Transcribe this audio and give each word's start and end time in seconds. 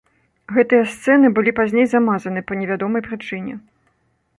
Гэтыя 0.55 0.85
сцэны 0.93 1.27
былі 1.37 1.55
пазней 1.61 1.87
замазаны 1.95 2.45
па 2.49 2.53
невядомай 2.63 3.01
прычыне. 3.11 3.53